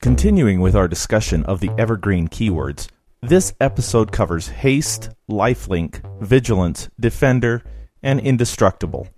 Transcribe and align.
Continuing 0.00 0.60
with 0.60 0.74
our 0.74 0.88
discussion 0.88 1.44
of 1.44 1.60
the 1.60 1.70
evergreen 1.78 2.28
keywords, 2.28 2.88
this 3.22 3.54
episode 3.60 4.10
covers 4.10 4.48
haste, 4.48 5.10
lifelink, 5.30 6.00
vigilance, 6.20 6.88
defender, 6.98 7.62
and 8.02 8.20
indestructible. 8.20 9.08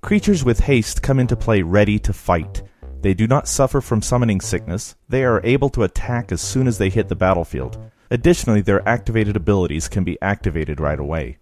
Creatures 0.00 0.44
with 0.44 0.60
haste 0.60 1.02
come 1.02 1.18
into 1.18 1.36
play 1.36 1.62
ready 1.62 1.98
to 1.98 2.12
fight. 2.12 2.62
They 3.02 3.14
do 3.14 3.26
not 3.26 3.48
suffer 3.48 3.80
from 3.80 4.02
summoning 4.02 4.40
sickness. 4.40 4.96
They 5.08 5.24
are 5.24 5.44
able 5.44 5.68
to 5.70 5.82
attack 5.82 6.32
as 6.32 6.40
soon 6.40 6.66
as 6.66 6.78
they 6.78 6.90
hit 6.90 7.08
the 7.08 7.16
battlefield. 7.16 7.78
Additionally, 8.10 8.62
their 8.62 8.86
activated 8.88 9.36
abilities 9.36 9.88
can 9.88 10.04
be 10.04 10.20
activated 10.22 10.80
right 10.80 10.98
away. 10.98 11.38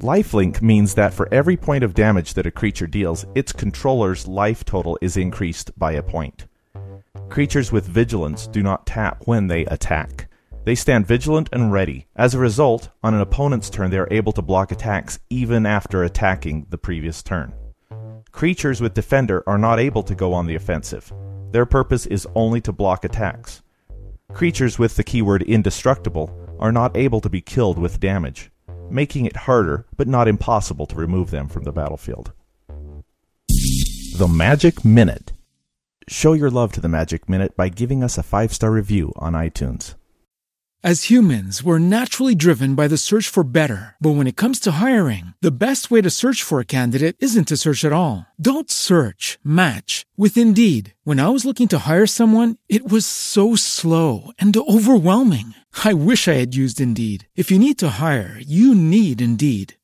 Lifelink 0.00 0.62
means 0.62 0.94
that 0.94 1.14
for 1.14 1.28
every 1.32 1.56
point 1.56 1.84
of 1.84 1.94
damage 1.94 2.34
that 2.34 2.46
a 2.46 2.50
creature 2.50 2.86
deals, 2.86 3.24
its 3.34 3.52
controller's 3.52 4.26
life 4.26 4.64
total 4.64 4.98
is 5.00 5.16
increased 5.16 5.76
by 5.78 5.92
a 5.92 6.02
point. 6.02 6.46
Creatures 7.28 7.72
with 7.72 7.86
vigilance 7.86 8.46
do 8.46 8.62
not 8.62 8.86
tap 8.86 9.22
when 9.26 9.46
they 9.46 9.64
attack. 9.66 10.28
They 10.64 10.74
stand 10.74 11.06
vigilant 11.06 11.48
and 11.52 11.72
ready. 11.72 12.06
As 12.16 12.34
a 12.34 12.38
result, 12.38 12.88
on 13.02 13.14
an 13.14 13.20
opponent's 13.20 13.68
turn, 13.68 13.90
they 13.90 13.98
are 13.98 14.08
able 14.10 14.32
to 14.32 14.42
block 14.42 14.72
attacks 14.72 15.18
even 15.28 15.66
after 15.66 16.02
attacking 16.02 16.66
the 16.70 16.78
previous 16.78 17.22
turn. 17.22 17.52
Creatures 18.30 18.80
with 18.80 18.94
Defender 18.94 19.42
are 19.46 19.58
not 19.58 19.78
able 19.78 20.02
to 20.02 20.14
go 20.14 20.32
on 20.32 20.46
the 20.46 20.54
offensive. 20.54 21.12
Their 21.50 21.66
purpose 21.66 22.06
is 22.06 22.26
only 22.34 22.60
to 22.62 22.72
block 22.72 23.04
attacks. 23.04 23.62
Creatures 24.32 24.78
with 24.78 24.96
the 24.96 25.04
keyword 25.04 25.42
Indestructible 25.42 26.30
are 26.58 26.72
not 26.72 26.96
able 26.96 27.20
to 27.20 27.28
be 27.28 27.42
killed 27.42 27.78
with 27.78 28.00
damage, 28.00 28.50
making 28.90 29.26
it 29.26 29.36
harder 29.36 29.86
but 29.96 30.08
not 30.08 30.28
impossible 30.28 30.86
to 30.86 30.96
remove 30.96 31.30
them 31.30 31.48
from 31.48 31.64
the 31.64 31.72
battlefield. 31.72 32.32
The 34.16 34.28
Magic 34.28 34.84
Minute. 34.84 35.32
Show 36.08 36.32
your 36.32 36.50
love 36.50 36.72
to 36.72 36.80
the 36.80 36.88
Magic 36.88 37.28
Minute 37.28 37.56
by 37.56 37.68
giving 37.68 38.02
us 38.02 38.18
a 38.18 38.22
five 38.22 38.52
star 38.52 38.70
review 38.70 39.12
on 39.16 39.34
iTunes. 39.34 39.94
As 40.84 41.04
humans, 41.04 41.62
we're 41.62 41.78
naturally 41.78 42.34
driven 42.34 42.74
by 42.74 42.88
the 42.88 42.98
search 42.98 43.28
for 43.28 43.44
better. 43.44 43.94
But 44.00 44.16
when 44.16 44.26
it 44.26 44.36
comes 44.36 44.58
to 44.60 44.82
hiring, 44.82 45.26
the 45.40 45.56
best 45.56 45.92
way 45.92 46.02
to 46.02 46.10
search 46.10 46.42
for 46.42 46.58
a 46.58 46.64
candidate 46.64 47.14
isn't 47.20 47.46
to 47.46 47.56
search 47.56 47.84
at 47.84 47.92
all. 47.92 48.26
Don't 48.34 48.68
search, 48.68 49.38
match 49.44 50.04
with 50.16 50.36
Indeed. 50.36 50.94
When 51.04 51.20
I 51.20 51.28
was 51.28 51.44
looking 51.44 51.68
to 51.68 51.78
hire 51.86 52.08
someone, 52.08 52.56
it 52.68 52.90
was 52.90 53.06
so 53.06 53.54
slow 53.54 54.32
and 54.40 54.56
overwhelming. 54.56 55.54
I 55.84 55.94
wish 55.94 56.26
I 56.26 56.32
had 56.32 56.56
used 56.56 56.80
Indeed. 56.80 57.28
If 57.36 57.52
you 57.52 57.60
need 57.60 57.78
to 57.78 57.98
hire, 58.00 58.36
you 58.40 58.74
need 58.74 59.22
Indeed. 59.22 59.74